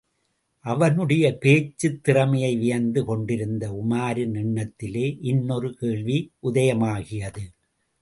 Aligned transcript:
அவனுடைய 0.59 1.37
பேச்சுத் 1.37 2.03
திறமையை 2.03 2.57
வியந்து 2.57 3.05
கொண்டிருந்த 3.05 3.71
உமாரின் 3.71 4.35
எண்ணத்திலே, 4.35 5.17
இன்னொரு 5.21 5.73
கேள்வி 5.73 6.31
உதயமாகியது. 6.43 7.45